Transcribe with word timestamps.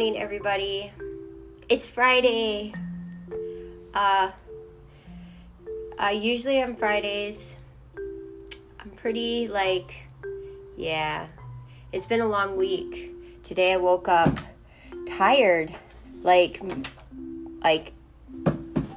morning, 0.00 0.18
everybody. 0.18 0.90
It's 1.68 1.84
Friday. 1.84 2.72
Uh, 3.92 4.30
uh, 5.98 6.08
usually 6.08 6.62
on 6.62 6.74
Fridays, 6.74 7.58
I'm 8.78 8.92
pretty 8.96 9.46
like, 9.46 9.92
yeah, 10.74 11.26
it's 11.92 12.06
been 12.06 12.22
a 12.22 12.26
long 12.26 12.56
week. 12.56 13.12
Today 13.42 13.74
I 13.74 13.76
woke 13.76 14.08
up 14.08 14.38
tired, 15.06 15.76
like, 16.22 16.62
like 17.62 17.92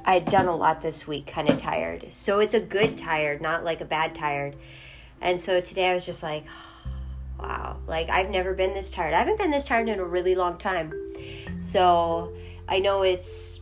I'd 0.06 0.24
done 0.24 0.46
a 0.46 0.56
lot 0.56 0.80
this 0.80 1.06
week, 1.06 1.26
kind 1.26 1.50
of 1.50 1.58
tired. 1.58 2.10
So 2.12 2.40
it's 2.40 2.54
a 2.54 2.60
good 2.60 2.96
tired, 2.96 3.42
not 3.42 3.62
like 3.62 3.82
a 3.82 3.84
bad 3.84 4.14
tired. 4.14 4.56
And 5.20 5.38
so 5.38 5.60
today 5.60 5.90
I 5.90 5.92
was 5.92 6.06
just 6.06 6.22
like, 6.22 6.44
wow, 7.38 7.78
like 7.86 8.10
I've 8.10 8.30
never 8.30 8.54
been 8.54 8.74
this 8.74 8.90
tired. 8.90 9.14
I 9.14 9.18
haven't 9.18 9.38
been 9.38 9.50
this 9.50 9.66
tired 9.66 9.88
in 9.88 9.98
a 9.98 10.04
really 10.04 10.34
long 10.34 10.56
time. 10.56 10.92
So 11.60 12.34
I 12.68 12.78
know 12.78 13.02
it's 13.02 13.60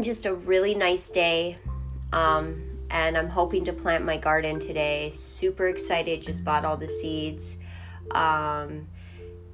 just 0.00 0.26
a 0.26 0.34
really 0.34 0.74
nice 0.74 1.08
day. 1.10 1.58
Um, 2.12 2.62
and 2.90 3.16
I'm 3.16 3.28
hoping 3.28 3.64
to 3.64 3.72
plant 3.72 4.04
my 4.04 4.18
garden 4.18 4.60
today. 4.60 5.10
Super 5.14 5.68
excited, 5.68 6.22
just 6.22 6.44
bought 6.44 6.64
all 6.64 6.76
the 6.76 6.88
seeds. 6.88 7.56
Um, 8.10 8.88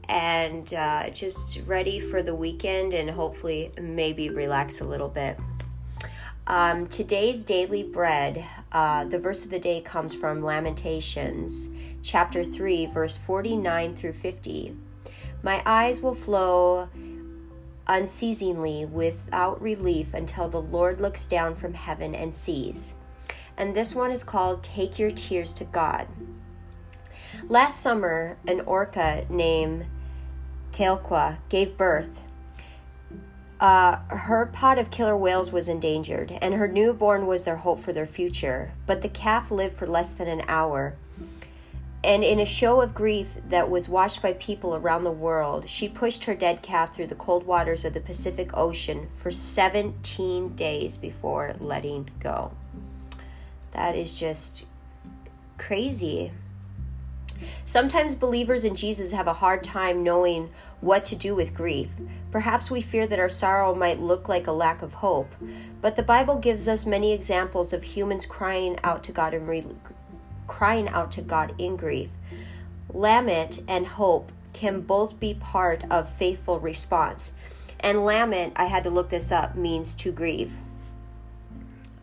and 0.09 0.73
uh, 0.75 1.11
just 1.11 1.61
ready 1.67 2.01
for 2.01 2.23
the 2.23 2.35
weekend 2.35 2.95
and 2.95 3.11
hopefully 3.11 3.73
maybe 3.81 4.31
relax 4.31 4.81
a 4.81 4.85
little 4.85 5.09
bit. 5.09 5.39
Um, 6.49 6.87
today's 6.87 7.45
daily 7.45 7.83
bread, 7.83 8.43
uh, 8.73 9.05
the 9.05 9.19
verse 9.19 9.45
of 9.45 9.51
the 9.51 9.59
day 9.59 9.83
comes 9.83 10.15
from 10.15 10.43
Lamentations 10.43 11.69
chapter 12.03 12.43
3, 12.43 12.87
verse 12.87 13.19
49 13.19 13.95
through 13.95 14.15
50. 14.15 14.75
My 15.43 15.63
eyes 15.67 16.01
will 16.01 16.15
flow 16.15 16.89
unceasingly 17.87 18.87
without 18.87 19.61
relief 19.61 20.15
until 20.15 20.49
the 20.49 20.63
Lord 20.63 21.03
looks 21.03 21.27
down 21.27 21.55
from 21.55 21.75
heaven 21.75 22.15
and 22.15 22.35
sees. 22.35 22.95
And 23.59 23.77
this 23.77 23.95
one 23.95 24.11
is 24.11 24.25
called 24.25 24.63
Take 24.63 24.99
Your 24.99 25.11
Tears 25.11 25.53
to 25.53 25.65
God. 25.65 26.09
Last 27.47 27.83
summer, 27.83 28.39
an 28.47 28.63
orca 28.63 29.27
named 29.29 29.85
Teal'c 30.73 31.37
gave 31.51 31.77
birth 31.77 32.23
uh, 33.61 33.97
her 34.09 34.47
pod 34.47 34.79
of 34.79 34.91
killer 34.91 35.17
whales 35.17 35.51
was 35.51 35.69
endangered, 35.69 36.39
and 36.41 36.55
her 36.55 36.69
newborn 36.69 37.27
was 37.27 37.43
their 37.43 37.57
hope 37.57 37.81
for 37.81 37.93
their 37.93 38.07
future. 38.07 38.73
But 38.87 39.03
the 39.03 39.09
calf 39.09 39.51
lived 39.51 39.77
for 39.77 39.87
less 39.87 40.13
than 40.13 40.29
an 40.29 40.43
hour. 40.47 40.95
And 42.05 42.23
in 42.23 42.39
a 42.39 42.47
show 42.47 42.81
of 42.81 42.95
grief 42.95 43.37
that 43.49 43.69
was 43.69 43.89
watched 43.89 44.23
by 44.23 44.35
people 44.35 44.77
around 44.77 45.03
the 45.03 45.11
world, 45.11 45.69
she 45.69 45.89
pushed 45.89 46.25
her 46.25 46.35
dead 46.35 46.63
calf 46.63 46.95
through 46.95 47.09
the 47.09 47.17
cold 47.17 47.45
waters 47.45 47.85
of 47.85 47.93
the 47.93 48.01
Pacific 48.01 48.57
Ocean 48.57 49.09
for 49.17 49.33
17 49.33 50.55
days 50.55 50.97
before 50.97 51.55
letting 51.59 52.11
go. 52.21 52.53
That 53.73 53.97
is 53.97 54.15
just 54.15 54.65
crazy. 55.59 56.31
Sometimes 57.65 58.15
believers 58.15 58.65
in 58.65 58.75
Jesus 58.75 59.13
have 59.13 59.27
a 59.27 59.35
hard 59.35 59.63
time 59.63 60.03
knowing 60.03 60.51
what 60.81 61.05
to 61.07 61.17
do 61.17 61.35
with 61.35 61.55
grief. 61.55 61.89
Perhaps 62.31 62.71
we 62.71 62.81
fear 62.81 63.07
that 63.07 63.19
our 63.19 63.29
sorrow 63.29 63.75
might 63.75 64.01
look 64.01 64.29
like 64.29 64.47
a 64.47 64.53
lack 64.53 64.83
of 64.83 64.95
hope, 64.95 65.35
but 65.81 65.97
the 65.97 66.03
Bible 66.03 66.37
gives 66.37 66.69
us 66.69 66.87
many 66.87 67.13
examples 67.13 67.73
of 67.73 67.83
humans 67.83 68.27
crying 68.27 68.79
out 68.85 69.03
to 69.05 69.13
God 69.13 69.35
and 69.35 69.49
re- 69.49 69.67
crying 70.47 70.89
out 70.89 71.11
to 71.13 71.23
God 71.23 71.55
in 71.59 71.77
grief. 71.77 72.11
Lament 72.93 73.61
and 73.69 73.87
hope 73.87 74.33
can 74.53 74.81
both 74.81 75.21
be 75.21 75.35
part 75.35 75.85
of 75.91 76.11
faithful 76.11 76.59
response. 76.59 77.33
And 77.81 78.05
lament, 78.05 78.55
I 78.57 78.65
had 78.65 78.85
to 78.85 78.91
look 78.91 79.09
this 79.09 79.31
up, 79.31 79.55
means 79.55 79.95
to 79.97 80.11
grieve. 80.11 80.53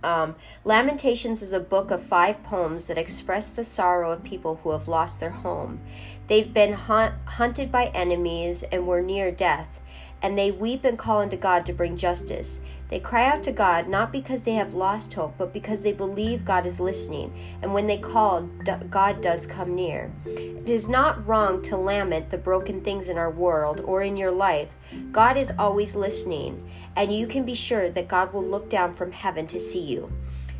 Um, 0.05 0.35
Lamentations 0.63 1.41
is 1.41 1.51
a 1.51 1.59
book 1.59 1.89
of 1.89 2.01
five 2.01 2.43
poems 2.43 2.88
that 2.88 2.97
express 2.97 3.51
the 3.51 3.63
sorrow 3.63 4.11
of 4.11 4.23
people 4.23 4.59
who 4.61 4.71
have 4.71 4.88
lost 4.88 5.19
their 5.19 5.31
home. 5.31 5.81
They've 6.27 6.53
been 6.53 6.73
hunt- 6.73 7.16
hunted 7.25 7.71
by 7.71 7.88
enemies 7.88 8.63
and 8.63 8.85
were 8.85 9.01
near 9.01 9.31
death 9.31 9.79
and 10.21 10.37
they 10.37 10.51
weep 10.51 10.83
and 10.85 10.97
call 10.97 11.21
unto 11.21 11.37
God 11.37 11.65
to 11.65 11.73
bring 11.73 11.97
justice. 11.97 12.59
They 12.89 12.99
cry 12.99 13.25
out 13.25 13.43
to 13.43 13.51
God 13.51 13.87
not 13.87 14.11
because 14.11 14.43
they 14.43 14.53
have 14.53 14.73
lost 14.73 15.13
hope, 15.13 15.35
but 15.37 15.53
because 15.53 15.81
they 15.81 15.91
believe 15.91 16.45
God 16.45 16.65
is 16.65 16.79
listening, 16.79 17.33
and 17.61 17.73
when 17.73 17.87
they 17.87 17.97
call, 17.97 18.41
God 18.89 19.21
does 19.21 19.47
come 19.47 19.75
near. 19.75 20.11
It 20.25 20.69
is 20.69 20.87
not 20.87 21.25
wrong 21.27 21.61
to 21.63 21.77
lament 21.77 22.29
the 22.29 22.37
broken 22.37 22.81
things 22.81 23.09
in 23.09 23.17
our 23.17 23.31
world 23.31 23.81
or 23.81 24.01
in 24.01 24.17
your 24.17 24.31
life. 24.31 24.69
God 25.11 25.35
is 25.35 25.51
always 25.57 25.95
listening, 25.95 26.69
and 26.95 27.11
you 27.11 27.27
can 27.27 27.43
be 27.43 27.55
sure 27.55 27.89
that 27.89 28.07
God 28.07 28.33
will 28.33 28.45
look 28.45 28.69
down 28.69 28.93
from 28.93 29.11
heaven 29.11 29.47
to 29.47 29.59
see 29.59 29.81
you. 29.81 30.11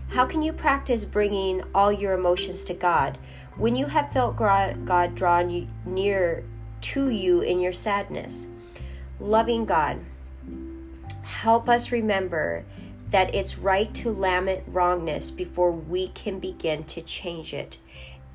How 0.10 0.26
can 0.26 0.42
you 0.42 0.54
practice 0.54 1.06
bringing 1.06 1.64
all 1.74 1.92
your 1.92 2.14
emotions 2.14 2.66
to 2.66 2.74
God? 2.74 3.18
When 3.58 3.76
you 3.76 3.86
have 3.88 4.12
felt 4.12 4.36
God 4.36 5.16
drawn 5.16 5.68
near 5.86 6.44
to 6.82 7.10
you 7.10 7.42
in 7.42 7.60
your 7.60 7.72
sadness, 7.72 8.48
Loving 9.20 9.66
God, 9.66 10.04
help 11.24 11.70
us 11.70 11.92
remember 11.92 12.66
that 13.12 13.34
it's 13.34 13.58
right 13.58 13.94
to 13.94 14.12
lament 14.12 14.64
wrongness 14.68 15.32
before 15.32 15.72
we 15.72 16.10
can 16.10 16.40
begin 16.40 16.84
to 16.84 17.02
change 17.02 17.54
it. 17.54 17.78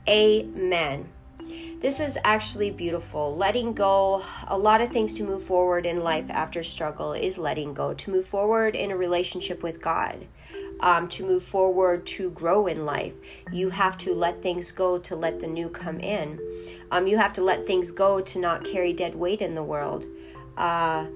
Amen. 0.09 1.11
This 1.81 2.01
is 2.01 2.19
actually 2.25 2.71
beautiful. 2.71 3.37
Letting 3.37 3.75
go, 3.75 4.23
a 4.47 4.57
lot 4.57 4.81
of 4.81 4.91
things 4.91 5.17
to 5.17 5.25
move 5.25 5.43
forward 5.43 5.85
in 5.85 6.03
life 6.03 6.31
after 6.31 6.63
struggle 6.63 7.13
is 7.13 7.37
letting 7.37 7.75
go. 7.75 7.93
To 7.93 8.11
move 8.11 8.27
forward 8.27 8.75
in 8.75 8.91
a 8.91 8.97
relationship 8.97 9.63
with 9.63 9.83
God, 9.83 10.27
um, 10.81 11.09
to 11.09 11.27
move 11.27 11.45
forward, 11.45 12.07
to 12.09 12.31
grow 12.31 12.67
in 12.67 12.87
life, 12.87 13.15
you 13.53 13.71
have 13.71 13.99
to 13.99 14.15
let 14.15 14.43
things 14.43 14.73
go 14.73 14.99
to 14.99 15.17
let 15.17 15.41
the 15.41 15.47
new 15.47 15.69
come 15.69 16.01
in. 16.01 16.41
Um, 16.91 17.07
you 17.07 17.19
have 17.19 17.33
to 17.35 17.43
let 17.43 17.67
things 17.67 17.91
go 17.91 18.21
to 18.21 18.39
not 18.39 18.65
carry 18.65 18.93
dead 18.93 19.15
weight 19.15 19.43
in 19.43 19.55
the 19.55 19.63
world. 19.63 20.07
Uh, 20.61 21.07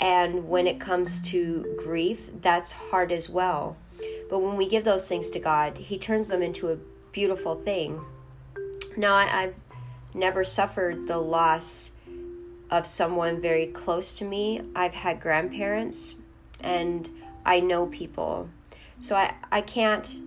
and 0.00 0.48
when 0.48 0.66
it 0.66 0.80
comes 0.80 1.20
to 1.20 1.76
grief, 1.78 2.30
that's 2.42 2.72
hard 2.72 3.12
as 3.12 3.30
well. 3.30 3.76
But 4.28 4.40
when 4.40 4.56
we 4.56 4.68
give 4.68 4.84
those 4.84 5.08
things 5.08 5.30
to 5.30 5.38
God, 5.38 5.78
He 5.78 5.98
turns 5.98 6.28
them 6.28 6.42
into 6.42 6.70
a 6.70 6.78
beautiful 7.12 7.54
thing. 7.54 8.00
Now, 8.96 9.14
I, 9.14 9.42
I've 9.42 9.54
never 10.14 10.42
suffered 10.42 11.06
the 11.06 11.18
loss 11.18 11.92
of 12.70 12.86
someone 12.86 13.40
very 13.40 13.66
close 13.66 14.14
to 14.14 14.24
me. 14.24 14.62
I've 14.74 14.94
had 14.94 15.20
grandparents 15.20 16.16
and 16.60 17.08
I 17.46 17.60
know 17.60 17.86
people. 17.86 18.50
So 19.00 19.14
I, 19.16 19.34
I 19.50 19.60
can't 19.60 20.18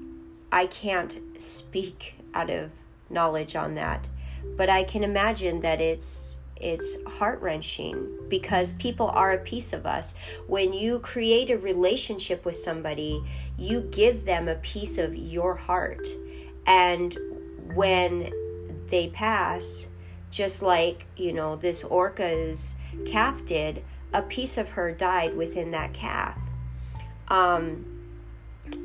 I 0.52 0.66
can't 0.66 1.18
speak 1.38 2.16
out 2.34 2.50
of 2.50 2.72
knowledge 3.10 3.56
on 3.56 3.76
that. 3.76 4.08
But 4.58 4.70
I 4.70 4.84
can 4.84 5.04
imagine 5.04 5.62
that 5.62 5.80
it's 5.80 6.40
it's 6.62 7.02
heart 7.04 7.42
wrenching 7.42 8.18
because 8.30 8.74
people 8.74 9.08
are 9.08 9.32
a 9.32 9.38
piece 9.38 9.74
of 9.74 9.86
us. 9.86 10.14
When 10.48 10.74
you 10.74 11.00
create 11.00 11.50
a 11.50 11.58
relationship 11.58 12.46
with 12.46 12.56
somebody, 12.56 13.24
you 13.58 13.82
give 13.82 14.26
them 14.26 14.48
a 14.48 14.56
piece 14.56 14.98
of 14.98 15.16
your 15.16 15.56
heart. 15.56 16.08
And 16.66 17.18
when 17.74 18.32
they 18.88 19.08
pass, 19.10 19.88
just 20.30 20.62
like, 20.62 21.08
you 21.18 21.34
know, 21.34 21.56
this 21.56 21.84
orca's 21.84 22.76
calf 23.06 23.44
did, 23.46 23.84
a 24.14 24.22
piece 24.22 24.58
of 24.58 24.70
her 24.72 24.92
died 24.92 25.36
within 25.36 25.72
that 25.72 25.94
calf. 25.94 26.38
Um, 27.28 27.86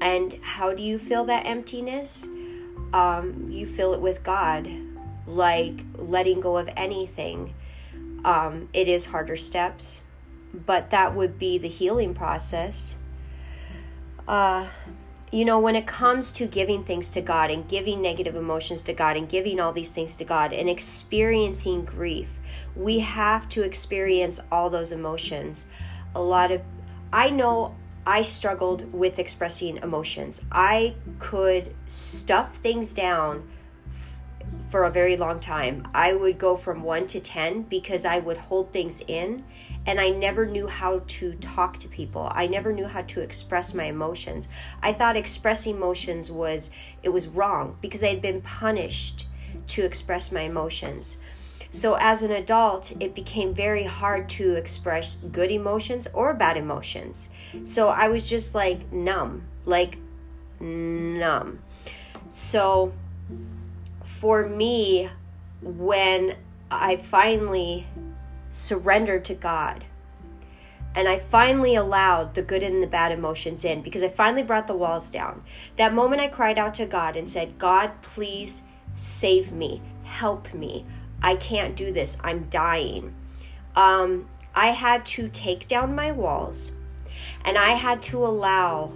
and 0.00 0.38
how 0.42 0.72
do 0.72 0.82
you 0.82 0.98
feel 0.98 1.24
that 1.26 1.46
emptiness? 1.46 2.26
Um, 2.92 3.48
you 3.50 3.66
fill 3.66 3.92
it 3.94 4.00
with 4.00 4.22
God, 4.22 4.68
like 5.26 5.84
letting 5.96 6.40
go 6.40 6.56
of 6.56 6.70
anything 6.76 7.54
um, 8.26 8.68
it 8.72 8.88
is 8.88 9.06
harder 9.06 9.36
steps, 9.36 10.02
but 10.52 10.90
that 10.90 11.14
would 11.14 11.38
be 11.38 11.58
the 11.58 11.68
healing 11.68 12.12
process. 12.12 12.96
Uh, 14.26 14.66
you 15.30 15.44
know, 15.44 15.60
when 15.60 15.76
it 15.76 15.86
comes 15.86 16.32
to 16.32 16.46
giving 16.46 16.82
things 16.82 17.10
to 17.12 17.20
God 17.20 17.52
and 17.52 17.68
giving 17.68 18.02
negative 18.02 18.34
emotions 18.34 18.82
to 18.84 18.92
God 18.92 19.16
and 19.16 19.28
giving 19.28 19.60
all 19.60 19.72
these 19.72 19.90
things 19.90 20.16
to 20.16 20.24
God 20.24 20.52
and 20.52 20.68
experiencing 20.68 21.84
grief, 21.84 22.40
we 22.74 22.98
have 22.98 23.48
to 23.50 23.62
experience 23.62 24.40
all 24.50 24.70
those 24.70 24.90
emotions. 24.90 25.66
A 26.12 26.20
lot 26.20 26.50
of, 26.50 26.62
I 27.12 27.30
know 27.30 27.76
I 28.04 28.22
struggled 28.22 28.92
with 28.92 29.20
expressing 29.20 29.76
emotions. 29.76 30.40
I 30.50 30.96
could 31.20 31.74
stuff 31.86 32.56
things 32.56 32.92
down 32.92 33.48
for 34.68 34.84
a 34.84 34.90
very 34.90 35.16
long 35.16 35.38
time. 35.40 35.86
I 35.94 36.12
would 36.12 36.38
go 36.38 36.56
from 36.56 36.82
1 36.82 37.06
to 37.08 37.20
10 37.20 37.62
because 37.62 38.04
I 38.04 38.18
would 38.18 38.36
hold 38.36 38.72
things 38.72 39.02
in 39.06 39.44
and 39.86 40.00
I 40.00 40.08
never 40.08 40.46
knew 40.46 40.66
how 40.66 41.02
to 41.06 41.34
talk 41.34 41.78
to 41.80 41.88
people. 41.88 42.28
I 42.34 42.46
never 42.46 42.72
knew 42.72 42.86
how 42.86 43.02
to 43.02 43.20
express 43.20 43.74
my 43.74 43.84
emotions. 43.84 44.48
I 44.82 44.92
thought 44.92 45.16
expressing 45.16 45.76
emotions 45.76 46.30
was 46.30 46.70
it 47.02 47.10
was 47.10 47.28
wrong 47.28 47.76
because 47.80 48.02
I 48.02 48.08
had 48.08 48.22
been 48.22 48.42
punished 48.42 49.26
to 49.68 49.84
express 49.84 50.32
my 50.32 50.42
emotions. 50.42 51.18
So, 51.70 51.94
as 51.94 52.22
an 52.22 52.30
adult, 52.30 52.92
it 53.00 53.14
became 53.14 53.52
very 53.52 53.84
hard 53.84 54.28
to 54.30 54.54
express 54.54 55.16
good 55.16 55.50
emotions 55.50 56.06
or 56.14 56.32
bad 56.32 56.56
emotions. 56.56 57.28
So, 57.64 57.88
I 57.88 58.08
was 58.08 58.28
just 58.28 58.54
like 58.54 58.92
numb, 58.92 59.46
like 59.64 59.98
numb. 60.60 61.58
So, 62.30 62.92
for 64.06 64.48
me, 64.48 65.10
when 65.60 66.36
I 66.70 66.96
finally 66.96 67.86
surrendered 68.50 69.24
to 69.26 69.34
God, 69.34 69.84
and 70.94 71.08
I 71.08 71.18
finally 71.18 71.74
allowed 71.74 72.34
the 72.34 72.40
good 72.40 72.62
and 72.62 72.82
the 72.82 72.86
bad 72.86 73.12
emotions 73.12 73.66
in 73.66 73.82
because 73.82 74.02
I 74.02 74.08
finally 74.08 74.42
brought 74.42 74.66
the 74.66 74.74
walls 74.74 75.10
down. 75.10 75.42
That 75.76 75.92
moment 75.92 76.22
I 76.22 76.28
cried 76.28 76.58
out 76.58 76.74
to 76.76 76.86
God 76.86 77.16
and 77.16 77.28
said, 77.28 77.58
God, 77.58 78.00
please 78.00 78.62
save 78.94 79.52
me, 79.52 79.82
help 80.04 80.54
me. 80.54 80.86
I 81.22 81.36
can't 81.36 81.76
do 81.76 81.92
this. 81.92 82.16
I'm 82.24 82.44
dying. 82.44 83.14
Um, 83.74 84.26
I 84.54 84.68
had 84.68 85.04
to 85.06 85.28
take 85.28 85.68
down 85.68 85.94
my 85.94 86.12
walls 86.12 86.72
and 87.44 87.58
I 87.58 87.70
had 87.72 88.02
to 88.04 88.24
allow 88.24 88.92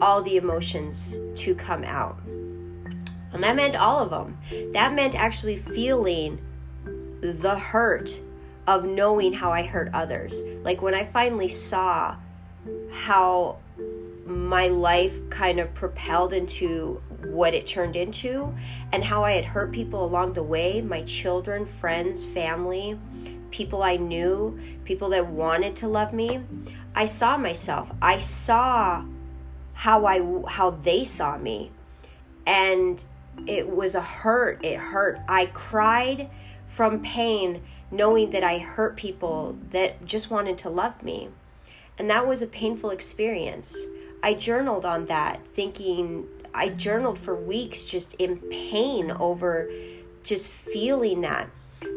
all 0.00 0.22
the 0.22 0.36
emotions 0.36 1.16
to 1.36 1.54
come 1.54 1.84
out. 1.84 2.18
And 3.36 3.44
that 3.44 3.54
meant 3.54 3.76
all 3.76 3.98
of 3.98 4.08
them. 4.08 4.38
That 4.72 4.94
meant 4.94 5.14
actually 5.14 5.58
feeling 5.58 6.40
the 7.20 7.58
hurt 7.58 8.18
of 8.66 8.86
knowing 8.86 9.34
how 9.34 9.52
I 9.52 9.62
hurt 9.62 9.90
others. 9.92 10.40
Like 10.62 10.80
when 10.80 10.94
I 10.94 11.04
finally 11.04 11.48
saw 11.48 12.16
how 12.90 13.58
my 14.24 14.68
life 14.68 15.20
kind 15.28 15.60
of 15.60 15.74
propelled 15.74 16.32
into 16.32 17.02
what 17.26 17.52
it 17.52 17.66
turned 17.66 17.94
into 17.94 18.54
and 18.90 19.04
how 19.04 19.22
I 19.22 19.32
had 19.32 19.44
hurt 19.44 19.70
people 19.70 20.02
along 20.02 20.32
the 20.32 20.42
way 20.42 20.80
my 20.80 21.02
children, 21.02 21.66
friends, 21.66 22.24
family, 22.24 22.98
people 23.50 23.82
I 23.82 23.96
knew, 23.96 24.58
people 24.86 25.10
that 25.10 25.26
wanted 25.26 25.76
to 25.76 25.88
love 25.88 26.14
me. 26.14 26.40
I 26.94 27.04
saw 27.04 27.36
myself. 27.36 27.92
I 28.00 28.16
saw 28.16 29.04
how 29.74 30.06
I 30.06 30.22
how 30.48 30.70
they 30.70 31.04
saw 31.04 31.36
me. 31.36 31.70
And 32.46 33.04
it 33.46 33.68
was 33.68 33.94
a 33.94 34.00
hurt. 34.00 34.64
It 34.64 34.78
hurt. 34.78 35.20
I 35.28 35.46
cried 35.46 36.30
from 36.66 37.02
pain 37.02 37.62
knowing 37.90 38.30
that 38.30 38.42
I 38.44 38.58
hurt 38.58 38.96
people 38.96 39.56
that 39.70 40.04
just 40.04 40.30
wanted 40.30 40.58
to 40.58 40.70
love 40.70 41.02
me. 41.02 41.28
And 41.98 42.10
that 42.10 42.26
was 42.26 42.42
a 42.42 42.46
painful 42.46 42.90
experience. 42.90 43.86
I 44.22 44.34
journaled 44.34 44.84
on 44.84 45.06
that, 45.06 45.46
thinking, 45.46 46.26
I 46.52 46.68
journaled 46.70 47.18
for 47.18 47.34
weeks 47.34 47.86
just 47.86 48.14
in 48.14 48.38
pain 48.38 49.10
over 49.10 49.70
just 50.22 50.50
feeling 50.50 51.20
that. 51.20 51.48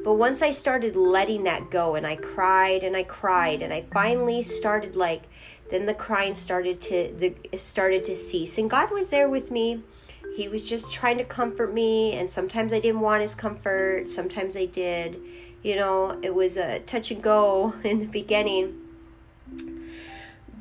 But 0.03 0.13
once 0.13 0.41
I 0.41 0.51
started 0.51 0.95
letting 0.95 1.43
that 1.43 1.71
go 1.71 1.95
and 1.95 2.05
I 2.05 2.15
cried 2.15 2.83
and 2.83 2.95
I 2.95 3.03
cried 3.03 3.61
and 3.61 3.73
I 3.73 3.85
finally 3.91 4.43
started 4.43 4.95
like 4.95 5.23
then 5.69 5.85
the 5.85 5.93
crying 5.93 6.33
started 6.33 6.81
to 6.81 7.13
the 7.17 7.57
started 7.57 8.03
to 8.05 8.15
cease 8.15 8.57
and 8.57 8.69
God 8.69 8.91
was 8.91 9.09
there 9.09 9.29
with 9.29 9.51
me. 9.51 9.81
He 10.39 10.47
was 10.47 10.69
just 10.69 10.93
trying 10.93 11.17
to 11.17 11.25
comfort 11.25 11.73
me 11.73 12.13
and 12.13 12.29
sometimes 12.29 12.71
I 12.71 12.79
didn't 12.79 13.01
want 13.01 13.21
his 13.21 13.35
comfort, 13.35 14.09
sometimes 14.09 14.55
I 14.55 14.65
did 14.65 15.19
you 15.61 15.75
know, 15.75 16.17
it 16.21 16.33
was 16.33 16.57
a 16.57 16.79
touch 16.79 17.11
and 17.11 17.21
go 17.21 17.73
in 17.83 17.99
the 17.99 18.05
beginning. 18.07 18.75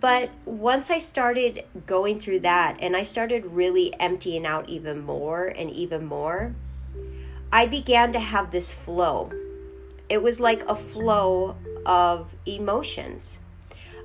But 0.00 0.30
once 0.44 0.90
I 0.90 0.98
started 0.98 1.64
going 1.86 2.20
through 2.20 2.40
that 2.40 2.76
and 2.80 2.96
I 2.96 3.02
started 3.02 3.46
really 3.46 3.92
emptying 3.98 4.46
out 4.46 4.68
even 4.68 5.00
more 5.00 5.46
and 5.46 5.70
even 5.70 6.06
more, 6.06 6.54
I 7.52 7.66
began 7.66 8.12
to 8.12 8.20
have 8.20 8.50
this 8.50 8.72
flow. 8.72 9.32
It 10.08 10.22
was 10.22 10.38
like 10.38 10.64
a 10.68 10.76
flow 10.76 11.56
of 11.84 12.34
emotions. 12.46 13.40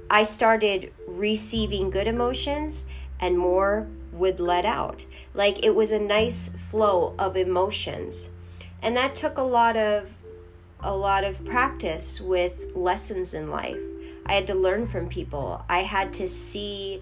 I 0.09 0.23
started 0.23 0.91
receiving 1.07 1.91
good 1.91 2.07
emotions 2.07 2.85
and 3.19 3.37
more 3.37 3.87
would 4.13 4.39
let 4.39 4.65
out. 4.65 5.05
Like 5.33 5.65
it 5.65 5.75
was 5.75 5.91
a 5.91 5.99
nice 5.99 6.49
flow 6.49 7.15
of 7.17 7.35
emotions. 7.35 8.29
And 8.81 8.95
that 8.97 9.15
took 9.15 9.37
a 9.37 9.43
lot 9.43 9.77
of 9.77 10.11
a 10.79 10.95
lot 10.95 11.23
of 11.23 11.43
practice 11.45 12.19
with 12.19 12.75
lessons 12.75 13.33
in 13.33 13.49
life. 13.49 13.77
I 14.25 14.33
had 14.33 14.47
to 14.47 14.53
learn 14.53 14.87
from 14.87 15.07
people. 15.07 15.63
I 15.69 15.83
had 15.83 16.13
to 16.15 16.27
see 16.27 17.01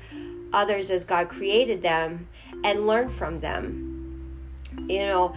others 0.54 0.92
as 0.92 1.04
God 1.04 1.30
created 1.30 1.82
them 1.82 2.28
and 2.64 2.86
learn 2.86 3.10
from 3.10 3.40
them. 3.40 4.38
You 4.88 5.00
know, 5.00 5.36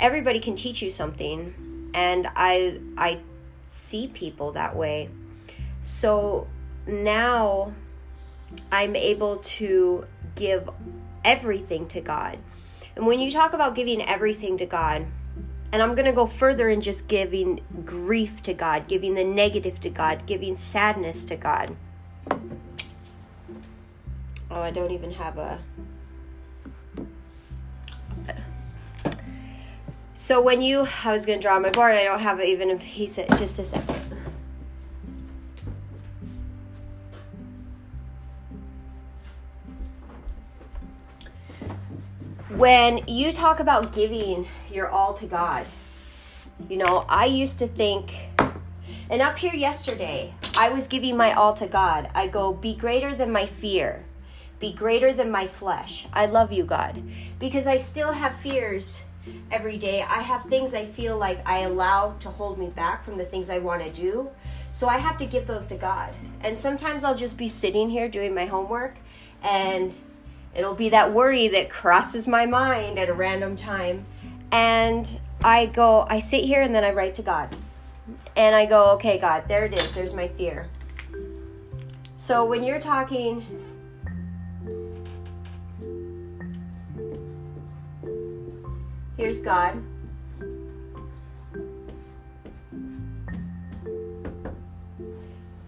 everybody 0.00 0.40
can 0.40 0.54
teach 0.54 0.82
you 0.82 0.90
something 0.90 1.90
and 1.94 2.28
I 2.36 2.80
I 2.96 3.20
see 3.68 4.06
people 4.08 4.52
that 4.52 4.76
way. 4.76 5.08
So 5.82 6.46
now 6.86 7.72
I'm 8.70 8.94
able 8.96 9.38
to 9.38 10.06
give 10.36 10.70
everything 11.24 11.88
to 11.88 12.00
God. 12.00 12.38
And 12.94 13.06
when 13.06 13.18
you 13.18 13.30
talk 13.30 13.52
about 13.52 13.74
giving 13.74 14.00
everything 14.00 14.56
to 14.58 14.66
God, 14.66 15.06
and 15.72 15.82
I'm 15.82 15.94
going 15.94 16.06
to 16.06 16.12
go 16.12 16.26
further 16.26 16.68
in 16.68 16.80
just 16.80 17.08
giving 17.08 17.60
grief 17.84 18.42
to 18.44 18.54
God, 18.54 18.86
giving 18.86 19.14
the 19.14 19.24
negative 19.24 19.80
to 19.80 19.90
God, 19.90 20.24
giving 20.24 20.54
sadness 20.54 21.24
to 21.26 21.36
God. 21.36 21.76
Oh, 24.50 24.60
I 24.60 24.70
don't 24.70 24.92
even 24.92 25.10
have 25.12 25.36
a. 25.36 25.58
So 30.14 30.40
when 30.40 30.62
you, 30.62 30.88
I 31.04 31.12
was 31.12 31.26
going 31.26 31.40
to 31.40 31.42
draw 31.42 31.58
my 31.58 31.68
board, 31.68 31.94
I 31.94 32.04
don't 32.04 32.20
have 32.20 32.40
even 32.40 32.70
a 32.70 32.76
piece 32.76 33.18
of, 33.18 33.28
just 33.38 33.58
a 33.58 33.66
second. 33.66 33.95
When 42.56 43.02
you 43.06 43.32
talk 43.32 43.60
about 43.60 43.92
giving 43.92 44.48
your 44.72 44.88
all 44.88 45.12
to 45.12 45.26
God, 45.26 45.66
you 46.70 46.78
know, 46.78 47.04
I 47.06 47.26
used 47.26 47.58
to 47.58 47.66
think, 47.66 48.14
and 49.10 49.20
up 49.20 49.36
here 49.36 49.52
yesterday, 49.52 50.32
I 50.56 50.70
was 50.70 50.86
giving 50.86 51.18
my 51.18 51.34
all 51.34 51.52
to 51.52 51.66
God. 51.66 52.08
I 52.14 52.28
go, 52.28 52.54
be 52.54 52.74
greater 52.74 53.14
than 53.14 53.30
my 53.30 53.44
fear, 53.44 54.04
be 54.58 54.72
greater 54.72 55.12
than 55.12 55.30
my 55.30 55.46
flesh. 55.46 56.06
I 56.14 56.24
love 56.24 56.50
you, 56.50 56.64
God, 56.64 57.02
because 57.38 57.66
I 57.66 57.76
still 57.76 58.12
have 58.12 58.40
fears 58.40 59.02
every 59.50 59.76
day. 59.76 60.00
I 60.00 60.22
have 60.22 60.44
things 60.44 60.72
I 60.72 60.86
feel 60.86 61.18
like 61.18 61.46
I 61.46 61.58
allow 61.60 62.12
to 62.20 62.30
hold 62.30 62.58
me 62.58 62.68
back 62.68 63.04
from 63.04 63.18
the 63.18 63.26
things 63.26 63.50
I 63.50 63.58
want 63.58 63.84
to 63.84 63.90
do. 63.90 64.30
So 64.70 64.88
I 64.88 64.96
have 64.96 65.18
to 65.18 65.26
give 65.26 65.46
those 65.46 65.68
to 65.68 65.76
God. 65.76 66.14
And 66.40 66.56
sometimes 66.56 67.04
I'll 67.04 67.14
just 67.14 67.36
be 67.36 67.48
sitting 67.48 67.90
here 67.90 68.08
doing 68.08 68.34
my 68.34 68.46
homework 68.46 68.96
and 69.42 69.92
It'll 70.56 70.74
be 70.74 70.88
that 70.88 71.12
worry 71.12 71.48
that 71.48 71.68
crosses 71.68 72.26
my 72.26 72.46
mind 72.46 72.98
at 72.98 73.10
a 73.10 73.12
random 73.12 73.56
time. 73.56 74.06
And 74.50 75.20
I 75.44 75.66
go, 75.66 76.06
I 76.08 76.18
sit 76.18 76.44
here 76.44 76.62
and 76.62 76.74
then 76.74 76.82
I 76.82 76.92
write 76.92 77.14
to 77.16 77.22
God. 77.22 77.54
And 78.34 78.56
I 78.56 78.64
go, 78.64 78.92
okay, 78.92 79.18
God, 79.18 79.44
there 79.48 79.66
it 79.66 79.74
is. 79.74 79.94
There's 79.94 80.14
my 80.14 80.28
fear. 80.28 80.68
So 82.14 82.46
when 82.46 82.62
you're 82.62 82.80
talking, 82.80 83.44
here's 89.18 89.42
God. 89.42 89.82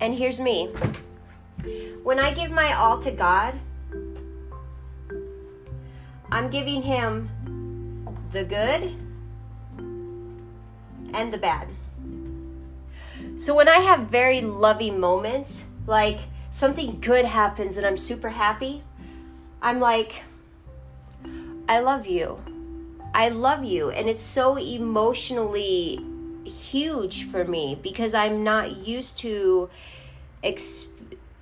And 0.00 0.14
here's 0.14 0.40
me. 0.40 0.70
When 2.02 2.18
I 2.18 2.32
give 2.32 2.50
my 2.50 2.72
all 2.72 2.98
to 3.00 3.10
God, 3.10 3.54
I'm 6.30 6.50
giving 6.50 6.82
him 6.82 7.30
the 8.32 8.44
good 8.44 8.94
and 11.14 11.32
the 11.32 11.38
bad. 11.38 11.68
So 13.36 13.54
when 13.54 13.68
I 13.68 13.78
have 13.78 14.08
very 14.08 14.40
loving 14.40 15.00
moments, 15.00 15.64
like 15.86 16.18
something 16.50 17.00
good 17.00 17.24
happens 17.24 17.76
and 17.76 17.86
I'm 17.86 17.96
super 17.96 18.30
happy, 18.30 18.82
I'm 19.62 19.80
like, 19.80 20.22
I 21.68 21.80
love 21.80 22.06
you. 22.06 22.40
I 23.14 23.28
love 23.28 23.64
you. 23.64 23.90
And 23.90 24.08
it's 24.08 24.22
so 24.22 24.58
emotionally 24.58 26.00
huge 26.44 27.24
for 27.24 27.44
me 27.44 27.78
because 27.82 28.14
I'm 28.14 28.44
not 28.44 28.86
used 28.86 29.18
to 29.18 29.70
ex- 30.42 30.88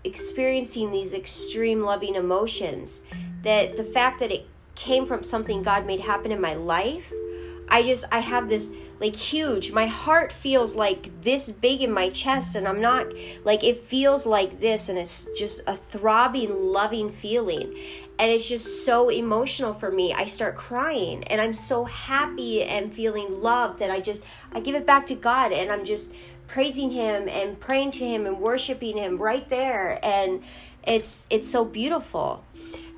experiencing 0.04 0.90
these 0.92 1.12
extreme 1.12 1.82
loving 1.82 2.14
emotions. 2.14 3.02
That 3.42 3.76
the 3.76 3.84
fact 3.84 4.20
that 4.20 4.32
it 4.32 4.46
came 4.76 5.06
from 5.06 5.24
something 5.24 5.62
God 5.62 5.86
made 5.86 6.00
happen 6.00 6.30
in 6.30 6.40
my 6.40 6.54
life. 6.54 7.12
I 7.68 7.82
just 7.82 8.04
I 8.12 8.20
have 8.20 8.48
this 8.48 8.70
like 9.00 9.16
huge. 9.16 9.72
My 9.72 9.86
heart 9.86 10.32
feels 10.32 10.74
like 10.74 11.22
this 11.22 11.50
big 11.50 11.82
in 11.82 11.92
my 11.92 12.10
chest, 12.10 12.54
and 12.54 12.66
I'm 12.66 12.80
not 12.80 13.12
like 13.44 13.64
it 13.64 13.84
feels 13.84 14.26
like 14.26 14.60
this, 14.60 14.88
and 14.88 14.98
it's 14.98 15.26
just 15.36 15.62
a 15.66 15.76
throbbing, 15.76 16.72
loving 16.72 17.10
feeling. 17.10 17.76
And 18.18 18.30
it's 18.30 18.48
just 18.48 18.86
so 18.86 19.10
emotional 19.10 19.74
for 19.74 19.90
me. 19.90 20.14
I 20.14 20.24
start 20.24 20.56
crying, 20.56 21.24
and 21.24 21.40
I'm 21.40 21.52
so 21.52 21.84
happy 21.84 22.62
and 22.62 22.94
feeling 22.94 23.42
loved 23.42 23.80
that 23.80 23.90
I 23.90 24.00
just 24.00 24.22
I 24.52 24.60
give 24.60 24.74
it 24.74 24.86
back 24.86 25.06
to 25.06 25.14
God, 25.14 25.52
and 25.52 25.70
I'm 25.70 25.84
just 25.84 26.14
praising 26.46 26.90
Him 26.90 27.28
and 27.28 27.58
praying 27.58 27.90
to 27.92 28.06
Him 28.06 28.26
and 28.26 28.38
worshiping 28.38 28.96
Him 28.96 29.18
right 29.18 29.48
there, 29.48 29.98
and 30.04 30.42
it's 30.84 31.26
it's 31.28 31.48
so 31.48 31.64
beautiful. 31.64 32.44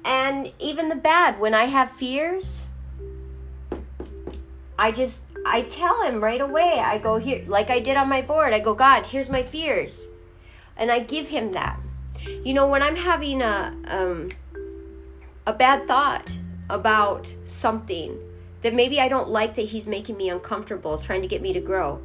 And 0.05 0.53
even 0.59 0.89
the 0.89 0.95
bad, 0.95 1.39
when 1.39 1.55
I 1.55 1.65
have 1.65 1.91
fears, 1.91 2.67
I 4.79 4.93
just 4.93 5.25
I 5.45 5.63
tell 5.63 6.03
him 6.03 6.23
right 6.23 6.41
away. 6.41 6.79
I 6.79 6.99
go 6.99 7.19
here 7.19 7.45
like 7.47 7.71
I 7.71 7.81
did 7.81 7.97
on 7.97 8.09
my 8.09 8.23
board. 8.23 8.53
I 8.53 8.61
go, 8.61 8.75
God, 8.75 9.07
here's 9.07 9.29
my 9.29 9.43
fears. 9.43 10.09
And 10.77 10.91
I 10.91 11.01
give 11.01 11.29
him 11.29 11.53
that. 11.53 11.79
You 12.45 12.55
know, 12.55 12.69
when 12.69 12.83
I'm 12.83 12.97
having 12.97 13.43
a 13.43 13.75
um 13.87 14.29
a 15.47 15.53
bad 15.53 15.87
thought 15.87 16.31
about 16.69 17.35
something 17.45 18.19
that 18.63 18.75
maybe 18.75 19.01
I 19.01 19.09
don't 19.09 19.29
like 19.29 19.55
that 19.55 19.67
he's 19.67 19.87
making 19.87 20.17
me 20.17 20.29
uncomfortable, 20.29 20.99
trying 20.99 21.23
to 21.23 21.29
get 21.29 21.41
me 21.41 21.53
to 21.53 21.61
grow. 21.61 22.03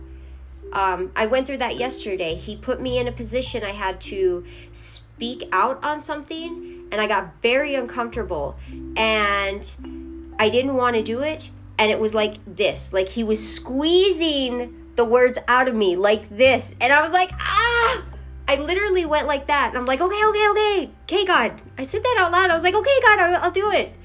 Um, 0.71 1.12
I 1.15 1.27
went 1.27 1.45
through 1.45 1.57
that 1.57 1.77
yesterday. 1.77 2.35
He 2.35 2.55
put 2.55 2.81
me 2.81 2.97
in 2.97 3.07
a 3.07 3.12
position 3.12 3.63
I 3.63 3.71
had 3.71 4.01
to 4.01 4.43
speak 4.71 5.47
out 5.51 5.83
on 5.83 6.00
something, 6.00 6.82
and 6.93 7.01
I 7.01 7.07
got 7.07 7.41
very 7.41 7.73
uncomfortable. 7.73 8.55
And 8.95 10.35
I 10.38 10.47
didn't 10.47 10.75
want 10.75 10.95
to 10.95 11.01
do 11.01 11.21
it 11.21 11.50
and 11.79 11.89
it 11.89 12.00
was 12.00 12.13
like 12.13 12.38
this. 12.45 12.93
Like 12.93 13.09
he 13.09 13.23
was 13.23 13.55
squeezing 13.55 14.91
the 14.95 15.03
words 15.03 15.39
out 15.47 15.67
of 15.67 15.73
me 15.73 15.95
like 15.95 16.29
this 16.29 16.75
and 16.79 16.93
i 16.93 17.01
was 17.01 17.12
like 17.12 17.31
ah! 17.33 18.03
I 18.47 18.57
literally 18.57 19.05
went 19.05 19.25
like 19.25 19.47
that 19.47 19.69
and 19.69 19.77
i'm 19.79 19.88
like 19.88 20.00
okay 20.00 20.23
okay 20.23 20.47
okay 20.51 20.91
okay 21.05 21.25
god. 21.25 21.62
I 21.79 21.83
said 21.83 22.03
that 22.03 22.17
out 22.19 22.31
loud. 22.31 22.51
I 22.51 22.53
was 22.53 22.63
like 22.63 22.75
okay 22.75 23.00
god 23.01 23.19
i'll, 23.19 23.43
I'll 23.45 23.51
do 23.51 23.71
it. 23.71 23.95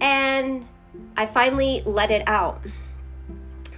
And 0.00 0.66
i 1.16 1.26
finally 1.26 1.82
let 1.86 2.10
it 2.10 2.26
out. 2.26 2.60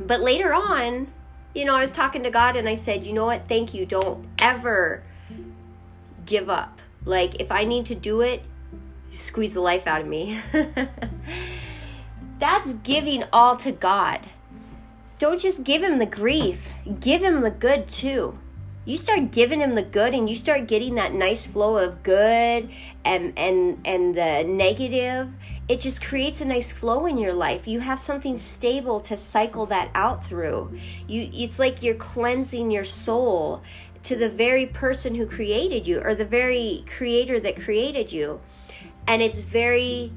But 0.00 0.20
later 0.20 0.54
on 0.54 1.12
you 1.54 1.66
know 1.66 1.75
i 1.75 1.82
was 1.82 1.92
talking 1.92 2.23
to 2.23 2.30
god 2.30 2.56
and 2.56 2.66
i 2.66 2.75
said 2.75 3.04
you 3.04 3.12
know 3.12 3.26
what? 3.26 3.46
Thank 3.46 3.75
you. 3.75 3.85
Don't 3.85 4.26
ever 4.38 5.02
give 6.25 6.49
up 6.49 6.80
like 7.06 7.40
if 7.40 7.50
i 7.50 7.64
need 7.64 7.86
to 7.86 7.94
do 7.94 8.20
it 8.20 8.42
squeeze 9.10 9.54
the 9.54 9.60
life 9.60 9.86
out 9.86 10.02
of 10.02 10.06
me 10.06 10.38
That's 12.38 12.75
giving 12.75 13.25
all 13.32 13.56
to 13.56 13.72
God. 13.72 14.20
Don't 15.18 15.40
just 15.40 15.64
give 15.64 15.82
him 15.82 15.98
the 15.98 16.06
grief, 16.06 16.68
give 17.00 17.22
him 17.22 17.40
the 17.40 17.50
good 17.50 17.88
too. 17.88 18.38
You 18.84 18.98
start 18.98 19.32
giving 19.32 19.60
him 19.60 19.75
the 19.75 19.82
good 19.82 20.14
and 20.14 20.28
you 20.28 20.36
start 20.36 20.68
getting 20.68 20.94
that 20.94 21.12
nice 21.12 21.46
flow 21.46 21.78
of 21.78 22.02
good 22.02 22.70
and 23.04 23.32
and 23.36 23.80
and 23.84 24.14
the 24.14 24.44
negative, 24.44 25.30
it 25.66 25.80
just 25.80 26.04
creates 26.04 26.40
a 26.40 26.44
nice 26.44 26.70
flow 26.70 27.06
in 27.06 27.18
your 27.18 27.32
life. 27.32 27.66
You 27.66 27.80
have 27.80 27.98
something 27.98 28.36
stable 28.36 29.00
to 29.00 29.16
cycle 29.16 29.66
that 29.66 29.90
out 29.94 30.25
through. 30.25 30.78
You 31.08 31.30
it's 31.32 31.58
like 31.58 31.82
you're 31.82 31.94
cleansing 31.94 32.70
your 32.70 32.84
soul 32.84 33.62
to 34.06 34.14
the 34.14 34.28
very 34.28 34.66
person 34.66 35.16
who 35.16 35.26
created 35.26 35.84
you 35.84 36.00
or 36.00 36.14
the 36.14 36.25
very 36.25 36.84
creator 36.86 37.40
that 37.40 37.60
created 37.60 38.12
you. 38.12 38.40
And 39.04 39.20
it's 39.20 39.40
very 39.40 40.12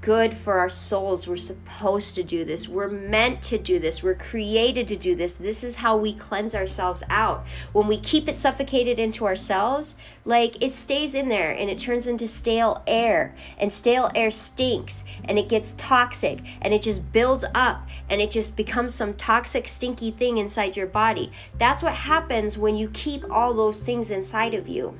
good 0.00 0.34
for 0.34 0.58
our 0.58 0.70
souls. 0.70 1.26
We're 1.26 1.36
supposed 1.36 2.14
to 2.14 2.22
do 2.22 2.44
this. 2.44 2.68
We're 2.68 2.88
meant 2.88 3.42
to 3.44 3.58
do 3.58 3.78
this. 3.78 4.02
We're 4.02 4.14
created 4.14 4.88
to 4.88 4.96
do 4.96 5.14
this. 5.14 5.34
This 5.34 5.62
is 5.62 5.76
how 5.76 5.96
we 5.96 6.14
cleanse 6.14 6.54
ourselves 6.54 7.02
out. 7.10 7.46
When 7.72 7.86
we 7.86 7.98
keep 7.98 8.28
it 8.28 8.34
suffocated 8.34 8.98
into 8.98 9.26
ourselves, 9.26 9.96
like 10.24 10.62
it 10.62 10.70
stays 10.70 11.14
in 11.14 11.28
there 11.28 11.50
and 11.50 11.68
it 11.68 11.78
turns 11.78 12.06
into 12.06 12.26
stale 12.26 12.82
air. 12.86 13.34
And 13.58 13.72
stale 13.72 14.10
air 14.14 14.30
stinks 14.30 15.04
and 15.24 15.38
it 15.38 15.48
gets 15.48 15.72
toxic 15.72 16.40
and 16.62 16.72
it 16.72 16.82
just 16.82 17.12
builds 17.12 17.44
up 17.54 17.86
and 18.08 18.20
it 18.20 18.30
just 18.30 18.56
becomes 18.56 18.94
some 18.94 19.14
toxic, 19.14 19.68
stinky 19.68 20.10
thing 20.10 20.38
inside 20.38 20.76
your 20.76 20.86
body. 20.86 21.30
That's 21.58 21.82
what 21.82 21.94
happens 21.94 22.56
when 22.56 22.76
you 22.76 22.88
keep 22.88 23.30
all 23.30 23.52
those 23.52 23.80
things 23.80 24.10
inside 24.10 24.54
of 24.54 24.66
you. 24.66 24.96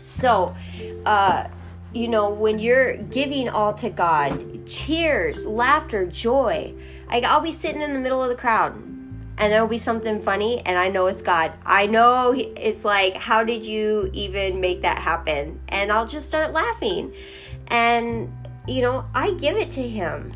So, 0.00 0.54
uh, 1.06 1.48
you 1.94 2.08
know, 2.08 2.28
when 2.28 2.58
you're 2.58 2.96
giving 2.96 3.48
all 3.48 3.72
to 3.74 3.88
God, 3.88 4.66
cheers, 4.66 5.46
laughter, 5.46 6.04
joy. 6.06 6.74
Like 7.08 7.22
I'll 7.22 7.40
be 7.40 7.52
sitting 7.52 7.80
in 7.80 7.94
the 7.94 8.00
middle 8.00 8.22
of 8.22 8.28
the 8.28 8.34
crowd 8.34 8.74
and 9.36 9.52
there'll 9.52 9.68
be 9.68 9.78
something 9.78 10.20
funny 10.22 10.60
and 10.66 10.76
I 10.76 10.88
know 10.88 11.06
it's 11.06 11.22
God. 11.22 11.52
I 11.64 11.86
know 11.86 12.34
it's 12.34 12.84
like 12.84 13.14
how 13.14 13.44
did 13.44 13.64
you 13.64 14.10
even 14.12 14.60
make 14.60 14.82
that 14.82 14.98
happen? 14.98 15.60
And 15.68 15.92
I'll 15.92 16.06
just 16.06 16.28
start 16.28 16.52
laughing. 16.52 17.14
And 17.68 18.32
you 18.66 18.82
know, 18.82 19.04
I 19.14 19.32
give 19.32 19.56
it 19.56 19.70
to 19.70 19.88
him. 19.88 20.32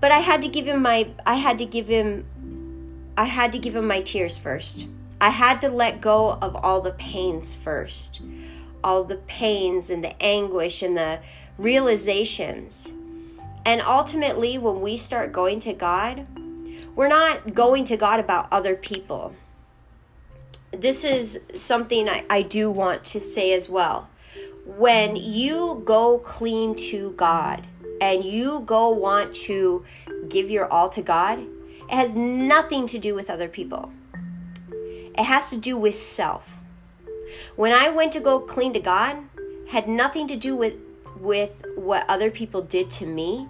But 0.00 0.12
I 0.12 0.18
had 0.18 0.42
to 0.42 0.48
give 0.48 0.66
him 0.66 0.82
my 0.82 1.08
I 1.24 1.36
had 1.36 1.58
to 1.58 1.66
give 1.66 1.88
him 1.88 2.26
I 3.16 3.24
had 3.24 3.52
to 3.52 3.58
give 3.58 3.74
him 3.74 3.86
my 3.86 4.02
tears 4.02 4.36
first. 4.36 4.86
I 5.18 5.30
had 5.30 5.62
to 5.62 5.68
let 5.70 6.02
go 6.02 6.32
of 6.32 6.56
all 6.56 6.82
the 6.82 6.90
pains 6.90 7.54
first 7.54 8.20
all 8.84 9.04
the 9.04 9.16
pains 9.16 9.90
and 9.90 10.02
the 10.02 10.20
anguish 10.22 10.82
and 10.82 10.96
the 10.96 11.20
realizations. 11.58 12.92
And 13.64 13.80
ultimately, 13.80 14.58
when 14.58 14.80
we 14.80 14.96
start 14.96 15.32
going 15.32 15.60
to 15.60 15.72
God, 15.72 16.26
we're 16.94 17.08
not 17.08 17.54
going 17.54 17.84
to 17.84 17.96
God 17.96 18.20
about 18.20 18.48
other 18.50 18.74
people. 18.74 19.34
This 20.72 21.04
is 21.04 21.40
something 21.54 22.08
I, 22.08 22.24
I 22.28 22.42
do 22.42 22.70
want 22.70 23.04
to 23.04 23.20
say 23.20 23.52
as 23.52 23.68
well. 23.68 24.08
When 24.64 25.16
you 25.16 25.82
go 25.84 26.18
clean 26.18 26.74
to 26.90 27.12
God 27.12 27.66
and 28.00 28.24
you 28.24 28.60
go 28.60 28.88
want 28.88 29.34
to 29.34 29.84
give 30.28 30.50
your 30.50 30.70
all 30.72 30.88
to 30.90 31.02
God, 31.02 31.40
it 31.40 31.94
has 31.94 32.16
nothing 32.16 32.86
to 32.88 32.98
do 32.98 33.14
with 33.14 33.28
other 33.28 33.48
people. 33.48 33.92
It 34.82 35.24
has 35.24 35.50
to 35.50 35.56
do 35.56 35.76
with 35.76 35.94
self. 35.94 36.61
When 37.56 37.72
I 37.72 37.88
went 37.90 38.12
to 38.12 38.20
go 38.20 38.40
clean 38.40 38.72
to 38.72 38.80
God, 38.80 39.18
had 39.70 39.88
nothing 39.88 40.26
to 40.28 40.36
do 40.36 40.54
with 40.54 40.74
with 41.18 41.64
what 41.76 42.08
other 42.08 42.30
people 42.30 42.62
did 42.62 42.90
to 42.90 43.06
me. 43.06 43.48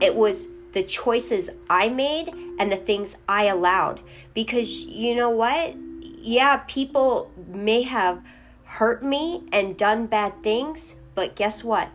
It 0.00 0.14
was 0.14 0.48
the 0.72 0.82
choices 0.82 1.50
I 1.68 1.88
made 1.88 2.28
and 2.58 2.70
the 2.70 2.76
things 2.76 3.16
I 3.28 3.44
allowed. 3.44 4.00
Because 4.34 4.82
you 4.82 5.14
know 5.14 5.30
what? 5.30 5.76
Yeah, 6.00 6.58
people 6.68 7.30
may 7.48 7.82
have 7.82 8.22
hurt 8.64 9.02
me 9.02 9.44
and 9.52 9.76
done 9.76 10.06
bad 10.06 10.42
things, 10.42 10.96
but 11.14 11.36
guess 11.36 11.62
what? 11.62 11.90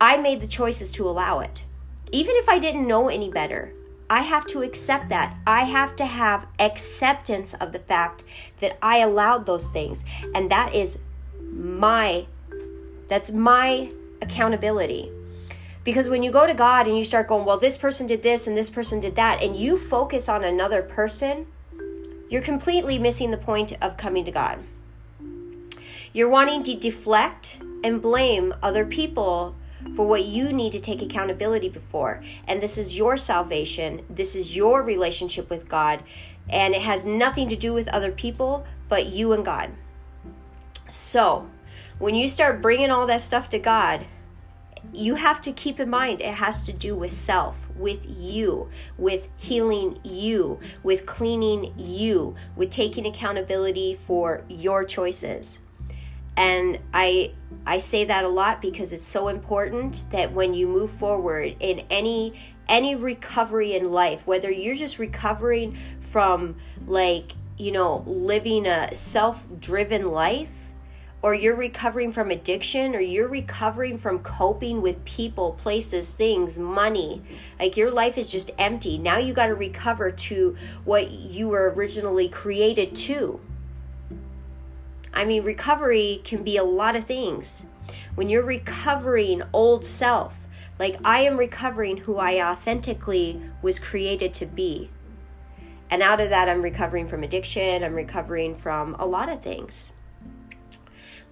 I 0.00 0.16
made 0.16 0.40
the 0.40 0.46
choices 0.46 0.92
to 0.92 1.08
allow 1.08 1.40
it. 1.40 1.64
Even 2.12 2.36
if 2.36 2.48
I 2.48 2.58
didn't 2.58 2.86
know 2.86 3.08
any 3.08 3.30
better, 3.30 3.74
I 4.10 4.22
have 4.22 4.44
to 4.48 4.62
accept 4.62 5.08
that. 5.10 5.36
I 5.46 5.62
have 5.62 5.94
to 5.96 6.04
have 6.04 6.48
acceptance 6.58 7.54
of 7.54 7.70
the 7.70 7.78
fact 7.78 8.24
that 8.58 8.76
I 8.82 8.98
allowed 8.98 9.46
those 9.46 9.68
things. 9.68 10.04
And 10.34 10.50
that 10.50 10.74
is 10.74 10.98
my 11.52 12.26
that's 13.08 13.30
my 13.30 13.92
accountability. 14.20 15.10
Because 15.84 16.08
when 16.08 16.22
you 16.22 16.30
go 16.30 16.46
to 16.46 16.54
God 16.54 16.86
and 16.86 16.98
you 16.98 17.04
start 17.04 17.28
going, 17.28 17.44
well, 17.44 17.58
this 17.58 17.78
person 17.78 18.06
did 18.06 18.22
this 18.22 18.46
and 18.46 18.56
this 18.56 18.68
person 18.68 19.00
did 19.00 19.16
that, 19.16 19.42
and 19.42 19.56
you 19.56 19.78
focus 19.78 20.28
on 20.28 20.44
another 20.44 20.82
person, 20.82 21.46
you're 22.28 22.42
completely 22.42 22.98
missing 22.98 23.30
the 23.30 23.36
point 23.36 23.72
of 23.80 23.96
coming 23.96 24.24
to 24.26 24.30
God. 24.30 24.58
You're 26.12 26.28
wanting 26.28 26.62
to 26.64 26.74
deflect 26.74 27.60
and 27.82 28.02
blame 28.02 28.54
other 28.62 28.84
people 28.84 29.56
for 29.94 30.06
what 30.06 30.24
you 30.24 30.52
need 30.52 30.72
to 30.72 30.80
take 30.80 31.02
accountability 31.02 31.68
before. 31.68 32.22
And 32.46 32.62
this 32.62 32.78
is 32.78 32.96
your 32.96 33.16
salvation, 33.16 34.04
this 34.08 34.34
is 34.34 34.56
your 34.56 34.82
relationship 34.82 35.50
with 35.50 35.68
God, 35.68 36.02
and 36.48 36.74
it 36.74 36.82
has 36.82 37.04
nothing 37.04 37.48
to 37.48 37.56
do 37.56 37.72
with 37.72 37.88
other 37.88 38.10
people 38.10 38.66
but 38.88 39.06
you 39.06 39.32
and 39.32 39.44
God. 39.44 39.70
So, 40.88 41.48
when 41.98 42.14
you 42.14 42.26
start 42.26 42.62
bringing 42.62 42.90
all 42.90 43.06
that 43.06 43.20
stuff 43.20 43.48
to 43.50 43.58
God, 43.58 44.06
you 44.92 45.14
have 45.14 45.40
to 45.42 45.52
keep 45.52 45.78
in 45.78 45.88
mind 45.88 46.20
it 46.20 46.34
has 46.34 46.66
to 46.66 46.72
do 46.72 46.96
with 46.96 47.10
self, 47.10 47.56
with 47.76 48.04
you, 48.08 48.68
with 48.98 49.28
healing 49.36 49.98
you, 50.02 50.58
with 50.82 51.06
cleaning 51.06 51.74
you, 51.76 52.34
with 52.56 52.70
taking 52.70 53.06
accountability 53.06 53.98
for 54.06 54.44
your 54.48 54.84
choices. 54.84 55.60
And 56.40 56.78
I 56.94 57.34
I 57.66 57.76
say 57.76 58.06
that 58.06 58.24
a 58.24 58.28
lot 58.28 58.62
because 58.62 58.94
it's 58.94 59.04
so 59.04 59.28
important 59.28 60.06
that 60.10 60.32
when 60.32 60.54
you 60.54 60.66
move 60.66 60.90
forward 60.90 61.54
in 61.60 61.80
any 61.90 62.32
any 62.66 62.94
recovery 62.94 63.74
in 63.74 63.92
life, 63.92 64.26
whether 64.26 64.50
you're 64.50 64.74
just 64.74 64.98
recovering 64.98 65.76
from 66.00 66.56
like, 66.86 67.32
you 67.58 67.72
know, 67.72 68.02
living 68.06 68.66
a 68.66 68.94
self-driven 68.94 70.10
life 70.10 70.48
or 71.20 71.34
you're 71.34 71.56
recovering 71.56 72.10
from 72.10 72.30
addiction 72.30 72.94
or 72.94 73.00
you're 73.00 73.28
recovering 73.28 73.98
from 73.98 74.20
coping 74.20 74.80
with 74.80 75.04
people, 75.04 75.52
places, 75.52 76.08
things, 76.08 76.58
money. 76.58 77.20
Like 77.58 77.76
your 77.76 77.90
life 77.90 78.16
is 78.16 78.30
just 78.30 78.50
empty. 78.56 78.96
Now 78.96 79.18
you 79.18 79.34
got 79.34 79.48
to 79.48 79.54
recover 79.54 80.10
to 80.10 80.56
what 80.84 81.10
you 81.10 81.48
were 81.48 81.70
originally 81.76 82.30
created 82.30 82.96
to. 82.96 83.40
I 85.12 85.24
mean, 85.24 85.42
recovery 85.42 86.20
can 86.24 86.42
be 86.42 86.56
a 86.56 86.64
lot 86.64 86.96
of 86.96 87.04
things. 87.04 87.66
When 88.14 88.28
you're 88.28 88.44
recovering 88.44 89.42
old 89.52 89.84
self, 89.84 90.34
like 90.78 90.96
I 91.04 91.20
am 91.20 91.36
recovering 91.36 91.98
who 91.98 92.16
I 92.16 92.42
authentically 92.42 93.40
was 93.62 93.78
created 93.78 94.32
to 94.34 94.46
be. 94.46 94.90
And 95.90 96.02
out 96.02 96.20
of 96.20 96.30
that, 96.30 96.48
I'm 96.48 96.62
recovering 96.62 97.08
from 97.08 97.22
addiction, 97.22 97.82
I'm 97.82 97.94
recovering 97.94 98.56
from 98.56 98.94
a 98.98 99.06
lot 99.06 99.28
of 99.28 99.42
things. 99.42 99.92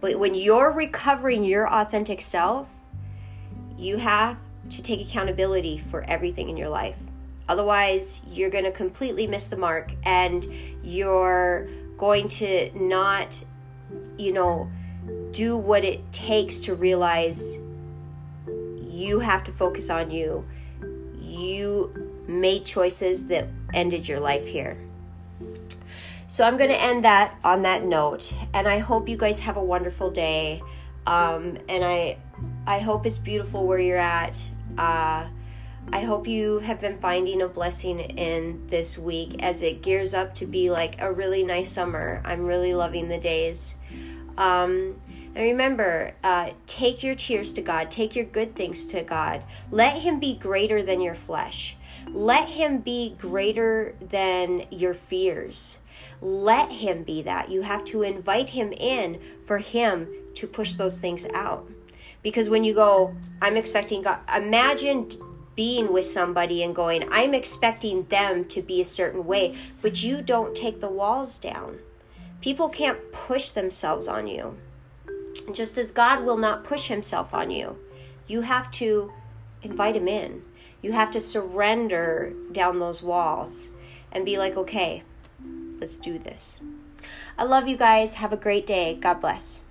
But 0.01 0.19
when 0.19 0.35
you're 0.35 0.73
recovering 0.73 1.45
your 1.45 1.73
authentic 1.73 2.21
self, 2.21 2.69
you 3.77 3.99
have 3.99 4.37
to 4.71 4.83
take 4.83 5.01
accountability 5.01 5.79
for 5.91 6.03
everything 6.05 6.49
in 6.49 6.57
your 6.57 6.69
life. 6.69 6.97
Otherwise, 7.49 8.21
you're 8.31 8.51
going 8.51 8.65
to 8.65 8.73
completely 8.73 9.27
miss 9.27 9.47
the 9.47 9.57
mark 9.57 9.93
and 10.05 10.47
you're 10.83 11.69
going 11.97 12.29
to 12.29 12.71
not, 12.79 13.43
you 14.17 14.33
know, 14.33 14.71
do 15.31 15.57
what 15.57 15.85
it 15.85 16.13
takes 16.13 16.61
to 16.61 16.75
realize 16.75 17.59
you 18.89 19.21
have 19.21 19.45
to 19.45 19.53
focus 19.53 19.91
on 19.91 20.11
you. 20.11 20.45
You 21.21 22.25
made 22.27 22.65
choices 22.65 23.29
that 23.29 23.49
ended 23.73 24.09
your 24.09 24.21
life 24.21 24.47
here. 24.47 24.77
So 26.27 26.45
I'm 26.45 26.59
going 26.59 26.71
to 26.71 26.81
end 26.81 27.05
that 27.05 27.37
on 27.43 27.63
that 27.63 27.85
note, 27.85 28.35
and 28.53 28.69
I 28.69 28.79
hope 28.79 29.09
you 29.09 29.17
guys 29.17 29.39
have 29.39 29.57
a 29.57 29.65
wonderful 29.65 30.11
day. 30.11 30.63
Um, 31.07 31.57
and 31.71 31.83
I, 31.83 32.19
I 32.67 32.81
hope 32.81 33.07
it's 33.07 33.17
beautiful 33.17 33.67
where 33.67 33.79
you're 33.79 33.97
at. 33.97 34.39
Uh, 34.77 35.29
I 35.91 36.01
hope 36.01 36.27
you 36.29 36.59
have 36.59 36.81
been 36.81 36.99
finding 36.99 37.41
a 37.41 37.49
blessing 37.49 38.01
in 38.01 38.67
this 38.67 38.99
week 38.99 39.43
as 39.43 39.63
it 39.63 39.81
gears 39.81 40.13
up 40.13 40.35
to 40.35 40.47
be 40.47 40.71
like 40.71 41.01
a 41.01 41.11
really 41.11 41.43
nice 41.43 41.73
summer. 41.73 42.21
I'm 42.27 42.45
really 42.45 42.75
loving 42.75 43.09
the 43.09 43.19
days. 43.19 43.75
Um, 44.37 45.01
and 45.35 45.45
remember, 45.45 46.13
uh, 46.23 46.51
take 46.67 47.03
your 47.03 47.15
tears 47.15 47.55
to 47.55 47.63
God, 47.63 47.91
take 47.91 48.15
your 48.15 48.27
good 48.27 48.55
things 48.55 48.85
to 48.87 49.03
God. 49.03 49.45
Let 49.71 49.99
Him 49.99 50.21
be 50.21 50.37
greater 50.37 50.83
than 50.83 51.01
your 51.01 51.15
flesh, 51.15 51.77
let 52.07 52.51
Him 52.51 52.79
be 52.79 53.15
greater 53.19 53.95
than 54.01 54.65
your 54.71 54.95
fears. 54.95 55.79
Let 56.21 56.71
Him 56.71 57.03
be 57.03 57.23
that. 57.23 57.51
You 57.51 57.63
have 57.63 57.85
to 57.87 58.03
invite 58.03 58.51
Him 58.51 58.73
in 58.73 59.21
for 59.45 59.59
Him 59.59 60.09
to 60.35 60.47
push 60.47 60.75
those 60.75 60.99
things 60.99 61.27
out. 61.35 61.69
Because 62.23 62.49
when 62.49 62.65
you 62.65 62.75
go, 62.75 63.15
I'm 63.41 63.57
expecting 63.57 64.03
God, 64.03 64.19
imagine 64.35 65.09
being 65.59 65.93
with 65.93 66.05
somebody 66.05 66.63
and 66.63 66.73
going, 66.73 67.03
I'm 67.11 67.35
expecting 67.35 68.05
them 68.05 68.45
to 68.45 68.63
be 68.63 68.81
a 68.81 68.85
certain 68.85 69.27
way, 69.27 69.57
but 69.83 70.05
you 70.05 70.23
don't 70.23 70.55
take 70.55 70.79
the 70.79 70.89
walls 70.89 71.37
down. 71.37 71.81
People 72.41 72.69
can't 72.69 73.11
push 73.11 73.51
themselves 73.51 74.07
on 74.07 74.29
you. 74.29 74.57
Just 75.53 75.77
as 75.77 75.91
God 75.91 76.25
will 76.25 76.37
not 76.37 76.63
push 76.63 76.87
himself 76.87 77.35
on 77.35 77.51
you, 77.51 77.77
you 78.29 78.43
have 78.43 78.71
to 78.83 79.13
invite 79.61 79.97
him 79.97 80.07
in. 80.07 80.45
You 80.81 80.93
have 80.93 81.11
to 81.11 81.21
surrender 81.21 82.35
down 82.53 82.79
those 82.79 83.03
walls 83.03 83.69
and 84.13 84.25
be 84.25 84.39
like, 84.39 84.57
okay, 84.57 85.03
let's 85.81 85.97
do 85.97 86.21
this. 86.21 86.61
I 87.37 87.43
love 87.43 87.67
you 87.67 87.77
guys. 87.77 88.15
Have 88.15 88.33
a 88.33 88.37
great 88.37 88.65
day. 88.65 88.95
God 88.95 89.21
bless. 89.21 89.65